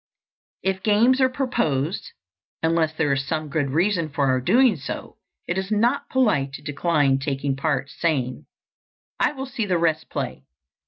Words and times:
If 0.63 0.81
games 0.81 1.21
are 1.21 1.29
proposed, 1.29 2.13
unless 2.63 2.91
there 2.91 3.13
is 3.13 3.23
some 3.27 3.49
good 3.49 3.69
reason 3.69 4.09
for 4.09 4.25
our 4.29 4.41
doing 4.41 4.75
so, 4.75 5.17
it 5.47 5.59
is 5.59 5.69
not 5.69 6.09
polite 6.09 6.53
to 6.53 6.63
decline 6.63 7.19
taking 7.19 7.55
part, 7.55 7.87
saying, 7.91 8.47
"I 9.19 9.33
will 9.33 9.45
see 9.45 9.67
the 9.67 9.77
rest 9.77 10.09
play." 10.09 10.41